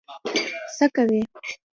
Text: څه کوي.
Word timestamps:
څه 0.75 0.85
کوي. 0.95 1.21